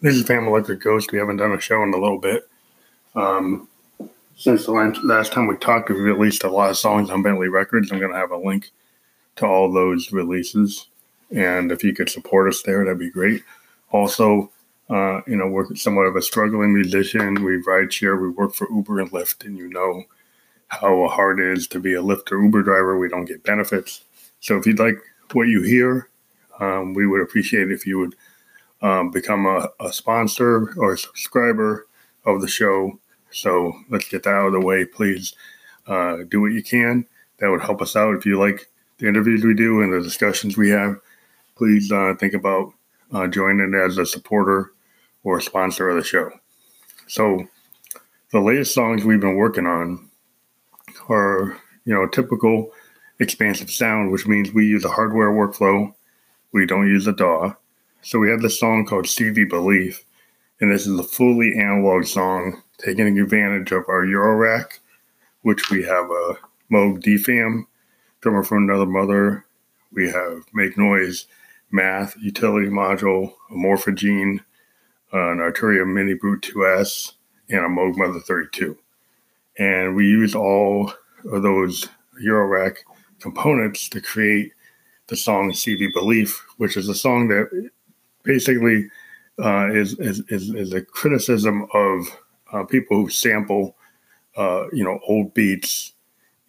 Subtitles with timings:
[0.00, 1.12] This is Phantom Electric Ghost.
[1.12, 2.48] We haven't done a show in a little bit.
[3.14, 3.68] Um,
[4.36, 7.90] since the last time we talked, we've released a lot of songs on Bentley Records.
[7.90, 8.70] I'm going to have a link
[9.36, 10.88] to all those releases.
[11.30, 13.44] And if you could support us there, that'd be great.
[13.92, 14.50] Also,
[14.90, 17.44] uh, you know, we're somewhat of a struggling musician.
[17.44, 20.02] We ride share, we work for Uber and Lyft, and you know
[20.68, 22.98] how hard it is to be a Lyft or Uber driver.
[22.98, 24.02] We don't get benefits.
[24.40, 24.98] So if you'd like
[25.32, 26.08] what you hear,
[26.60, 28.16] um, we would appreciate if you would
[28.82, 31.86] um, become a, a, sponsor or a subscriber
[32.26, 32.98] of the show.
[33.30, 34.84] So let's get that out of the way.
[34.84, 35.34] Please
[35.86, 37.06] uh, do what you can.
[37.38, 38.14] That would help us out.
[38.14, 38.68] If you like
[38.98, 40.96] the interviews we do and the discussions we have,
[41.56, 42.72] please uh, think about
[43.12, 44.72] uh, joining as a supporter
[45.22, 46.30] or a sponsor of the show.
[47.06, 47.44] So
[48.32, 50.08] the latest songs we've been working on
[51.08, 52.72] are, you know, typical
[53.20, 55.94] expansive sound, which means we use a hardware workflow.
[56.52, 57.54] We don't use a DAW.
[58.06, 60.04] So we have this song called CV Belief,
[60.60, 64.80] and this is a fully analog song taking advantage of our Eurorack,
[65.40, 66.36] which we have a
[66.70, 67.64] Moog DFAM,
[68.20, 69.46] drummer from another mother.
[69.90, 71.28] We have Make Noise,
[71.70, 74.40] Math, utility module, a Morphagene,
[75.12, 77.14] an Arturia Mini Brute 2S,
[77.48, 78.76] and a Moog Mother 32.
[79.58, 80.92] And we use all
[81.32, 81.88] of those
[82.22, 82.76] Eurorack
[83.18, 84.52] components to create
[85.06, 87.70] the song CV Belief, which is a song that
[88.24, 88.88] basically
[89.38, 92.06] uh, is, is, is, is, a criticism of
[92.52, 93.76] uh, people who sample,
[94.36, 95.92] uh, you know, old beats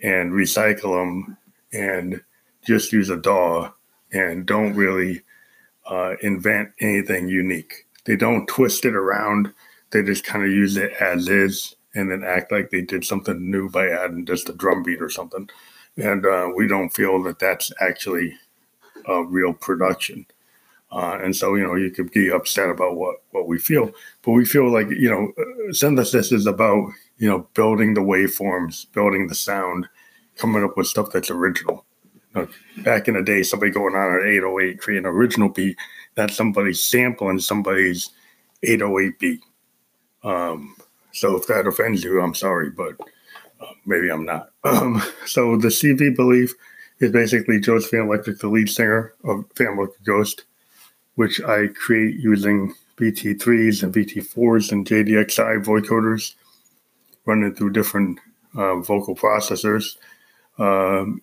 [0.02, 1.38] and recycle them
[1.74, 2.22] and
[2.66, 3.72] just use a DAW
[4.12, 5.22] and don't really
[5.88, 7.86] uh, invent anything unique.
[8.06, 9.52] They don't twist it around.
[9.92, 13.50] They just kind of use it as is and then act like they did something
[13.50, 15.50] new by adding just a drum beat or something.
[15.98, 18.36] And uh, we don't feel that that's actually
[19.08, 20.26] a real production.
[20.96, 24.32] Uh, and so, you know, you could be upset about what, what we feel, but
[24.32, 29.36] we feel like, you know, synthesis is about, you know, building the waveforms, building the
[29.36, 29.90] sound,
[30.38, 31.86] coming up with stuff that's original.
[32.78, 35.78] Back in the day, somebody going on an 808 creating an original beat,
[36.16, 38.12] that's somebody sampling somebody's
[38.64, 39.42] 808 beat.
[40.24, 40.78] Um,
[41.12, 42.96] so if that offends you, I'm sorry, but
[43.60, 44.50] uh, maybe I'm not.
[44.66, 46.56] Um, so the CV belief
[47.00, 50.46] is basically Joseph Electric, the lead singer of Electric Ghost
[51.16, 56.36] which I create using VT3s and VT4s and JDXI vocoders,
[57.26, 58.20] running through different
[58.56, 59.98] uh, vocal processors.
[60.58, 61.22] Um,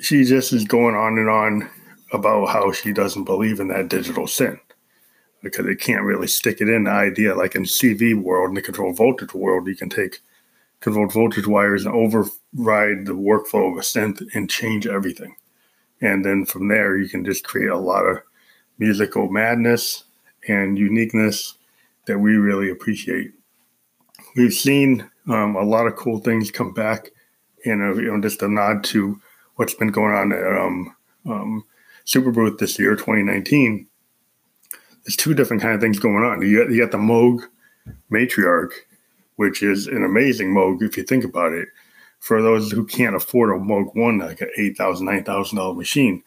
[0.00, 1.70] she just is going on and on
[2.12, 4.60] about how she doesn't believe in that digital synth
[5.42, 8.62] because it can't really stick it in the idea like in CV world in the
[8.62, 10.20] control voltage world you can take
[10.80, 15.36] controlled voltage wires and override the workflow of a synth and change everything
[16.00, 18.18] and then from there you can just create a lot of
[18.78, 20.04] musical madness
[20.48, 21.54] and uniqueness
[22.06, 23.32] that we really appreciate.
[24.36, 27.10] We've seen um, a lot of cool things come back,
[27.64, 29.20] and you know, just a nod to
[29.56, 30.96] what's been going on at um,
[31.26, 31.64] um,
[32.06, 33.86] Superbooth this year, 2019.
[35.04, 36.42] There's two different kind of things going on.
[36.42, 37.42] You got, you got the Moog
[38.12, 38.72] Matriarch,
[39.36, 41.68] which is an amazing Moog if you think about it.
[42.20, 45.74] For those who can't afford a Moog One, like an eight thousand, nine thousand dollar
[45.74, 46.22] machine,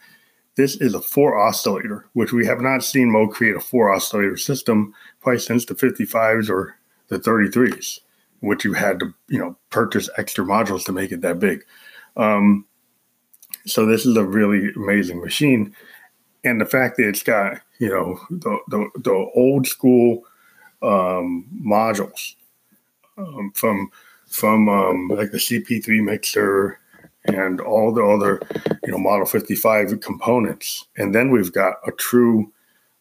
[0.55, 4.37] this is a four oscillator, which we have not seen Moog create a four oscillator
[4.37, 6.75] system probably since the 55s or
[7.07, 7.99] the 33s,
[8.41, 11.63] which you had to, you know, purchase extra modules to make it that big.
[12.17, 12.65] Um,
[13.65, 15.75] so this is a really amazing machine.
[16.43, 20.25] And the fact that it's got, you know, the, the, the old school
[20.81, 22.35] um, modules
[23.17, 23.91] um, from
[24.27, 26.79] from um, like the CP3 mixer
[27.25, 28.41] and all the other,
[28.85, 30.87] you know, Model 55 components.
[30.97, 32.51] And then we've got a true,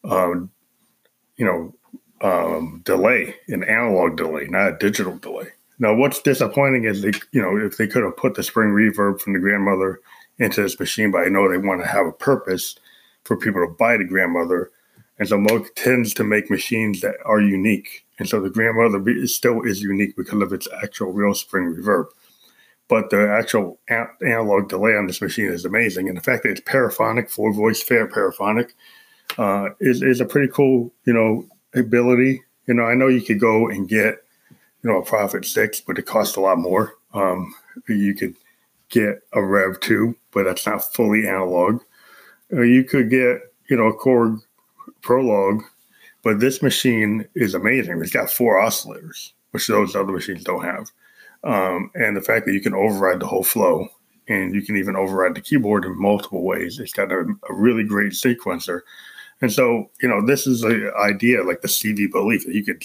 [0.05, 0.51] um,
[1.37, 1.75] you know,
[2.21, 5.49] um, delay, an analog delay, not a digital delay.
[5.79, 9.21] Now, what's disappointing is they, you know, if they could have put the spring reverb
[9.21, 10.01] from the grandmother
[10.39, 12.77] into this machine, but I know they want to have a purpose
[13.25, 14.71] for people to buy the grandmother.
[15.19, 18.05] And so Moog tends to make machines that are unique.
[18.19, 22.09] And so the grandmother still is unique because of its actual real spring reverb
[22.91, 26.09] but the actual analog delay on this machine is amazing.
[26.09, 28.75] And the fact that it's paraphonic, four voice fair paraphonic,
[29.39, 32.43] uh, is, is a pretty cool, you know, ability.
[32.67, 34.25] You know, I know you could go and get,
[34.83, 36.95] you know, a Prophet 6, but it costs a lot more.
[37.15, 37.55] Um,
[37.89, 38.35] you could
[38.89, 41.81] get a Rev 2, but that's not fully analog.
[42.53, 43.39] Uh, you could get,
[43.69, 44.41] you know, a Korg
[45.01, 45.63] Prologue,
[46.25, 48.01] but this machine is amazing.
[48.03, 50.91] It's got four oscillators, which those other machines don't have.
[51.43, 53.89] Um, and the fact that you can override the whole flow
[54.29, 56.79] and you can even override the keyboard in multiple ways.
[56.79, 58.83] It's got a, a really great sequencer.
[59.41, 62.85] And so, you know, this is the idea, like the CV belief that you could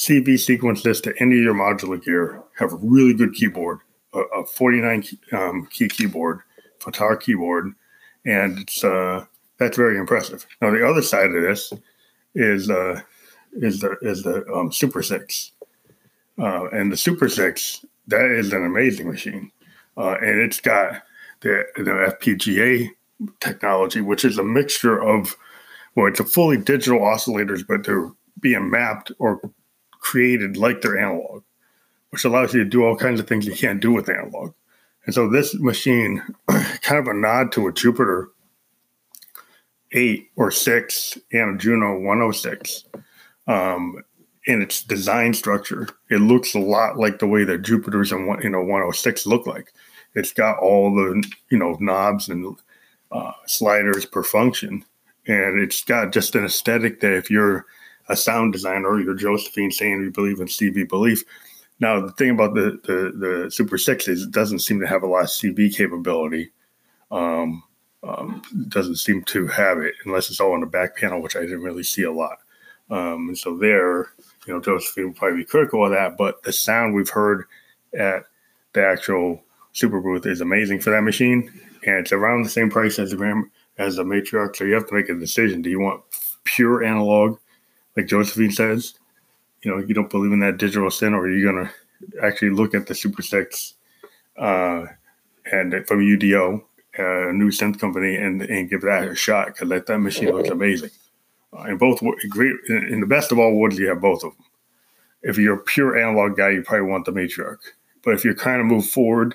[0.00, 3.80] CV sequence this to any of your modular gear, have a really good keyboard,
[4.14, 6.40] a, a 49 um, key keyboard,
[6.80, 7.74] Fatar keyboard,
[8.24, 9.26] and it's uh,
[9.58, 10.46] that's very impressive.
[10.62, 11.72] Now, the other side of this
[12.34, 13.02] is uh,
[13.52, 15.52] is the is the um, Super Six,
[16.40, 19.52] uh, and the Super Six that is an amazing machine,
[19.96, 21.02] uh, and it's got
[21.40, 22.90] the the FPGA
[23.40, 25.36] technology, which is a mixture of
[25.94, 28.10] well, it's a fully digital oscillators, but they're
[28.40, 29.40] being mapped or
[30.00, 31.42] created like they're analog,
[32.10, 34.54] which allows you to do all kinds of things you can't do with analog.
[35.04, 38.30] And so this machine, kind of a nod to a Jupiter
[39.92, 42.84] 8 or 6 and a Juno 106.
[43.46, 44.02] Um,
[44.50, 48.50] in its design structure, it looks a lot like the way that Jupiters and you
[48.50, 49.72] know 106 look like.
[50.14, 52.56] It's got all the you know knobs and
[53.12, 54.84] uh, sliders per function,
[55.26, 57.64] and it's got just an aesthetic that if you're
[58.08, 61.22] a sound designer you're Josephine saying you believe in CV belief.
[61.78, 65.04] Now the thing about the the, the Super Six is it doesn't seem to have
[65.04, 66.50] a lot of CV capability.
[67.12, 67.62] Um,
[68.02, 71.40] um, doesn't seem to have it unless it's all on the back panel, which I
[71.40, 72.38] didn't really see a lot.
[72.90, 74.08] Um, and so there,
[74.46, 77.44] you know, Josephine will probably be critical of that, but the sound we've heard
[77.98, 78.24] at
[78.72, 79.42] the actual
[79.72, 81.50] super booth is amazing for that machine,
[81.84, 83.44] and it's around the same price as the
[83.78, 84.56] as a matriarch.
[84.56, 86.02] So you have to make a decision: do you want
[86.44, 87.38] pure analog,
[87.96, 88.94] like Josephine says?
[89.62, 91.70] You know, you don't believe in that digital sin, or are you gonna
[92.22, 93.74] actually look at the Super Six
[94.38, 94.86] uh,
[95.52, 96.62] and from UDO,
[96.98, 100.34] uh, a new synth company, and and give that a shot because that, that machine
[100.34, 100.90] looks amazing.
[101.56, 104.46] Uh, in both great, in the best of all worlds, you have both of them.
[105.22, 107.58] If you're a pure analog guy, you probably want the matriarch.
[108.02, 109.34] But if you're kind of move forward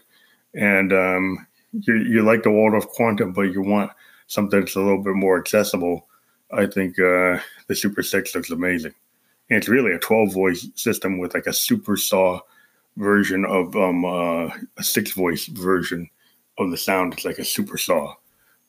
[0.53, 3.91] and um, you, you like the Waldorf Quantum, but you want
[4.27, 6.07] something that's a little bit more accessible,
[6.51, 8.93] I think uh, the Super 6 looks amazing.
[9.49, 12.39] And it's really a 12 voice system with like a super saw
[12.97, 16.09] version of um, uh, a six voice version
[16.57, 17.13] of the sound.
[17.13, 18.15] It's like a super saw,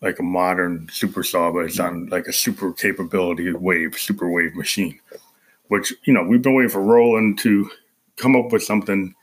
[0.03, 4.55] like a modern super saw, but it's on like a super capability wave, super wave
[4.55, 5.01] machine.
[5.69, 7.71] Which you know we've been waiting for Roland to
[8.17, 9.15] come up with something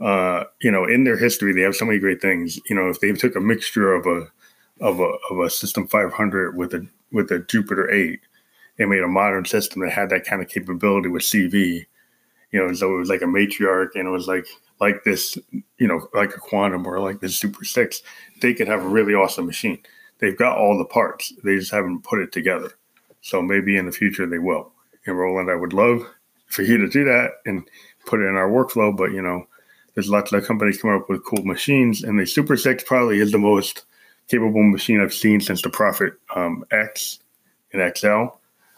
[0.00, 2.58] uh, you know, in their history, they have so many great things.
[2.68, 4.28] You know, if they took a mixture of a
[4.80, 8.18] of a of a System 500 with a with a Jupiter 8
[8.78, 11.84] and made a modern system that had that kind of capability with CV,
[12.50, 14.46] you know, so it was like a matriarch and it was like
[14.80, 15.36] like this,
[15.76, 18.02] you know, like a quantum or like this Super Six,
[18.40, 19.78] they could have a really awesome machine.
[20.20, 22.72] They've got all the parts, they just haven't put it together.
[23.22, 24.72] So maybe in the future they will.
[25.06, 26.02] And Roland, I would love
[26.46, 27.68] for you to do that and
[28.06, 29.46] put it in our workflow, but you know,
[29.94, 33.32] there's lots of companies coming up with cool machines, and the Super Six probably is
[33.32, 33.84] the most
[34.28, 37.18] capable machine I've seen since the Prophet um, X
[37.72, 38.26] and XL.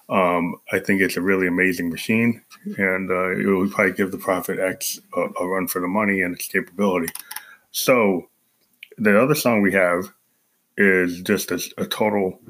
[0.08, 2.42] Um, I think it's a really amazing machine,
[2.76, 6.22] and uh, it will probably give the Prophet X a, a, run for the money
[6.22, 7.12] and its capability.
[7.70, 8.28] So,
[8.98, 10.12] the other song we have
[10.76, 12.40] is just a, a total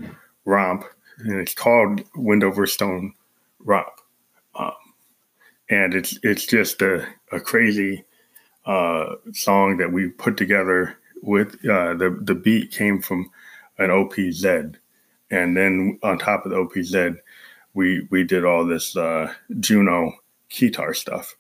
[0.45, 0.85] romp,
[1.19, 3.15] and it's called Wind Over Stone
[3.61, 3.93] Romp,
[4.55, 4.73] um,
[5.71, 8.05] and it's it's just a, a crazy
[8.67, 13.31] uh, song that we put together with uh, the the beat came from
[13.79, 14.77] an OPZ,
[15.31, 17.19] and then on top of the OPZ,
[17.75, 20.13] we we did all this uh, Juno
[20.49, 21.35] guitar stuff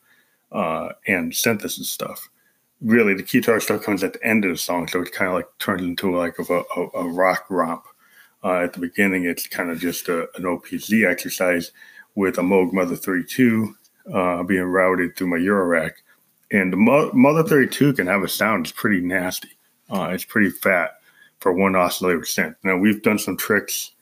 [0.50, 2.28] uh, and synthesis stuff.
[2.82, 5.36] Really, the guitar stuff comes at the end of the song, so it kind of
[5.36, 7.84] like turns into like a, a, a rock romp.
[8.44, 11.70] Uh, at the beginning, it's kind of just a, an OPZ exercise
[12.16, 13.74] with a Moog Mother 32
[14.12, 15.92] uh, being routed through my Eurorack
[16.52, 16.76] and the
[17.14, 19.48] Mother 32 can have a sound that's pretty nasty.
[19.90, 20.98] Uh, it's pretty fat
[21.40, 22.56] for one oscillator synth.
[22.62, 23.92] Now, we've done some tricks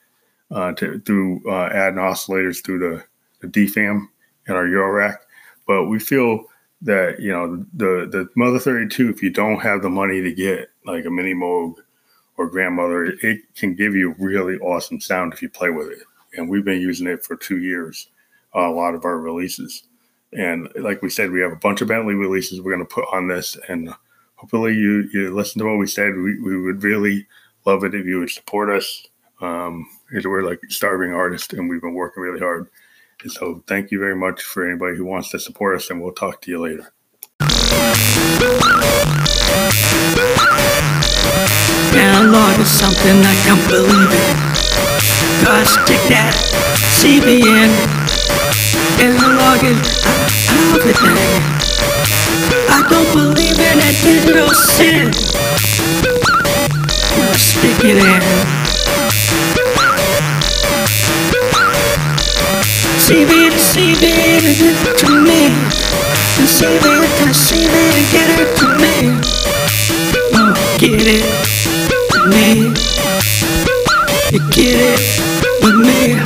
[0.50, 3.04] uh, to through uh, adding oscillators through the,
[3.40, 4.08] the DFAM
[4.48, 5.18] in our Eurorack,
[5.66, 6.44] but we feel
[6.82, 10.70] that you know the the Mother 32, if you don't have the money to get
[10.84, 11.74] like a mini Moog
[12.36, 15.98] or grandmother, it can give you really awesome sound if you play with it.
[16.34, 18.08] And we've been using it for two years,
[18.54, 19.82] uh, a lot of our releases.
[20.32, 23.04] And like we said, we have a bunch of Bentley releases we're going to put
[23.12, 23.58] on this.
[23.68, 23.92] And
[24.36, 26.14] hopefully you, you listen to what we said.
[26.14, 27.26] We, we would really
[27.66, 29.06] love it if you would support us.
[29.40, 29.86] Um,
[30.24, 32.68] we're like starving artists and we've been working really hard.
[33.28, 36.40] So thank you very much for anybody who wants to support us and we'll talk
[36.42, 36.92] to you later.
[41.92, 44.36] Analog is something I can't believe it.
[45.44, 46.32] Gosh, stick that
[46.96, 47.68] CBN.
[49.00, 50.04] Analog is
[50.72, 51.16] everything.
[52.70, 55.12] I don't believe in a digital sin.
[57.36, 58.59] Stick it in.
[63.10, 64.06] CV to CV
[64.38, 65.46] to get it to me.
[66.38, 66.78] And CV
[67.18, 69.18] to CV to get it to me.
[70.38, 71.26] Oh, get it
[72.12, 72.70] to me.
[74.30, 75.00] You get it
[75.60, 76.22] with me.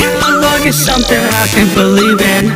[0.00, 2.46] Analog is something I can believe in.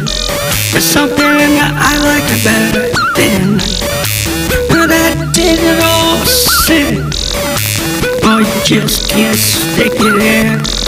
[0.73, 3.59] It's something that I like better than
[4.89, 7.05] that digital shit.
[8.25, 10.86] Oh, you just can't stick it in.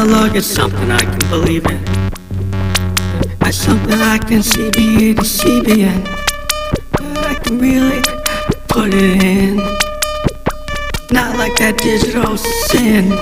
[0.00, 1.78] Analog is something I can believe in.
[3.42, 6.00] It's something I can CBA to CBN.
[7.28, 8.00] I can really
[8.66, 9.56] put it in.
[11.12, 13.12] Not like that digital sin.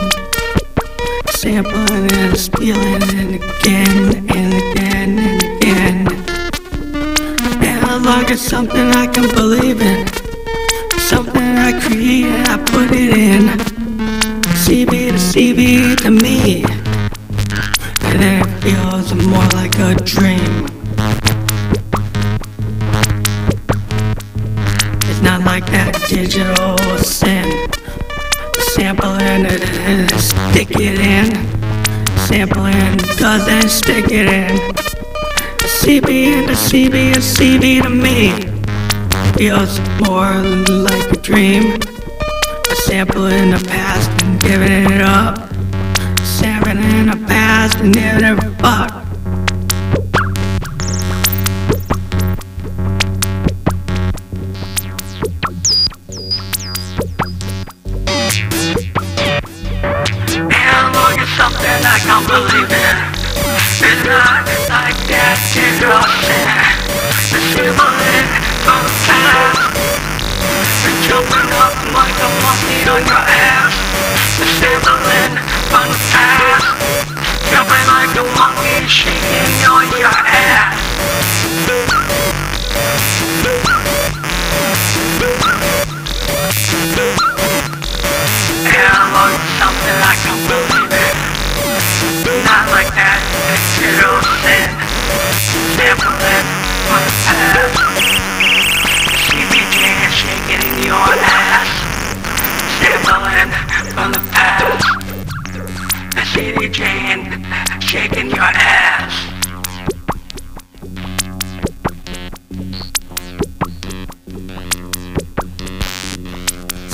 [1.35, 6.06] Sampling and stealing and again and again and again.
[7.61, 10.06] Analog is something I can believe in.
[11.11, 13.78] Something I create and I put it in.
[14.68, 16.67] CB to CB to me.
[19.80, 20.66] A dream.
[25.08, 27.68] It's not like that digital sin.
[28.75, 31.30] Sample Sampling it and stick it in.
[32.26, 34.58] Sampling doesn't stick it in.
[35.58, 36.08] CB
[36.38, 38.32] and the CB and CB to me.
[39.37, 41.80] Feels more like a dream.
[42.70, 45.49] A sample in the past and giving it up.
[46.25, 48.97] Sampling in the past and giving it a fuck.
[73.06, 73.38] Monkey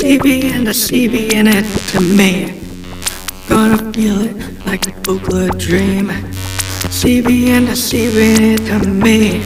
[0.05, 2.61] CB and the CB in it to me.
[3.49, 6.09] Gonna feel it like a booklet dream.
[6.89, 9.41] CB and the CB in it to me.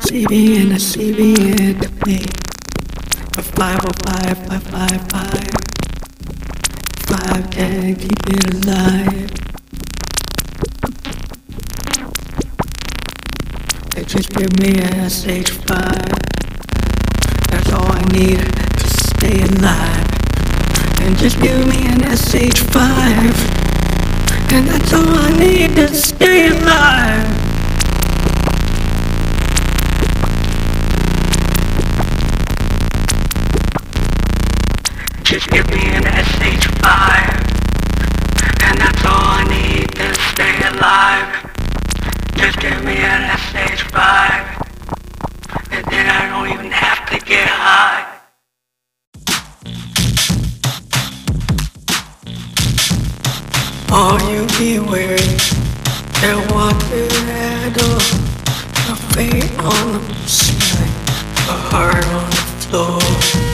[0.00, 2.24] CB and the CB in it to me.
[3.36, 5.49] A 505, 555.
[7.94, 9.30] 510, keep it alive.
[13.94, 15.68] They just give me an SH5.
[17.50, 20.06] That's all I need to stay alive.
[21.00, 22.80] And just give me an SH5.
[24.52, 27.38] And that's all I need to stay alive.
[35.24, 35.89] Just give me
[42.60, 44.48] give me an stage vibe.
[45.70, 48.06] And then I don't even have to get high.
[53.90, 55.16] Oh, you beware.
[56.20, 57.96] There was a shadow.
[58.92, 60.92] A fate on the ceiling.
[61.48, 62.36] A heart on the
[62.68, 63.49] floor.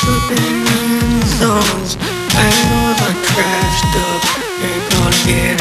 [0.00, 1.96] slipping in zones
[2.34, 2.90] I know
[3.30, 4.22] crashed up,
[4.66, 5.56] ain't gonna get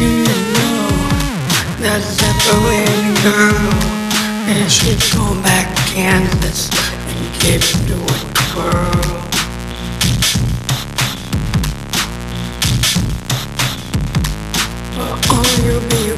[0.00, 0.24] you
[0.56, 3.68] know, separating girl
[4.48, 4.70] And
[5.42, 6.70] back to Kansas
[7.08, 9.20] and gives to a twirl
[15.02, 15.16] Oh,
[15.64, 16.09] you'll be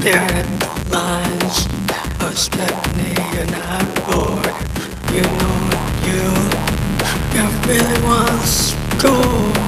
[0.00, 1.66] Headlines
[2.22, 4.54] of Stephanie and I'm bored.
[5.12, 5.58] You know
[6.06, 6.22] you,
[7.34, 9.67] you really want school.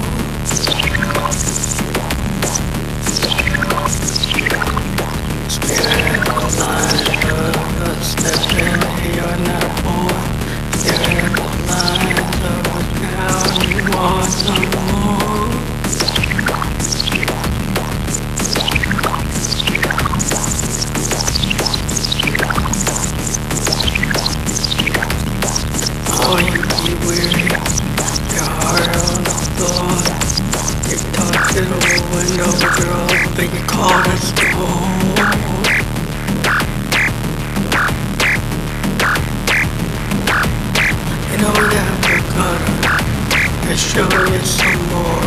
[43.80, 45.24] show you some more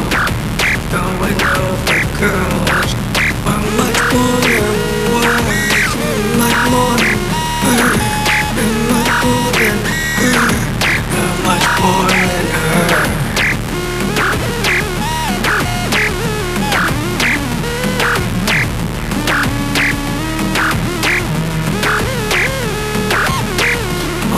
[0.93, 2.91] Going out with girls
[3.49, 4.77] On my morning
[5.09, 5.41] walk
[6.05, 7.19] In my morning
[7.65, 7.93] her
[8.61, 9.79] In my morning
[10.21, 10.45] her
[11.17, 12.93] In my morning her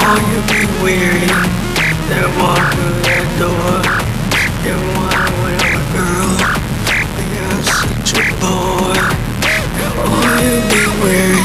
[0.08, 1.28] Oh, you be weary?
[2.08, 3.85] They walk through that door
[10.56, 11.45] Where.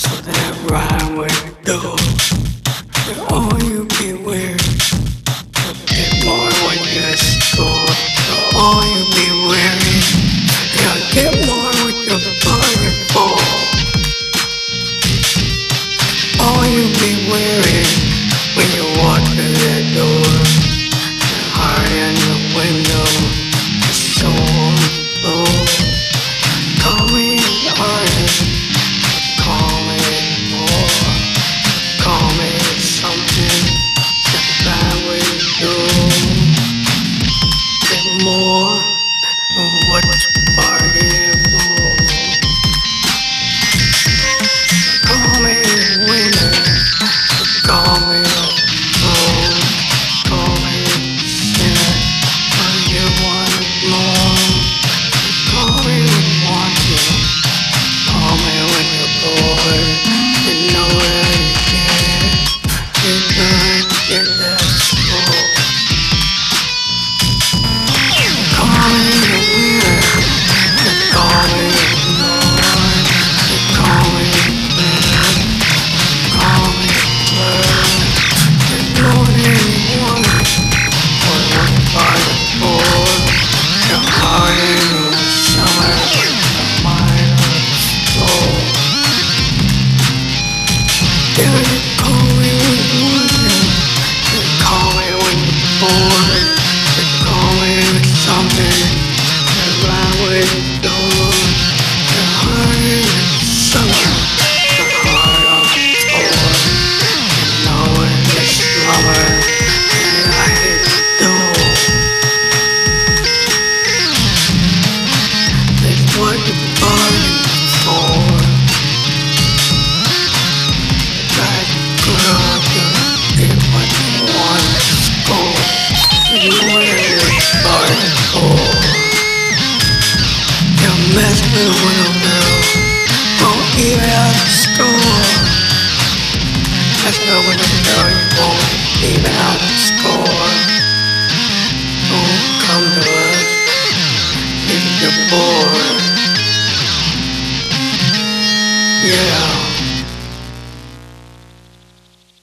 [0.00, 1.92] So that right way to go.
[3.04, 4.56] And all you beware.
[5.92, 7.20] The more like this,
[7.54, 7.68] go.
[8.56, 8.99] All you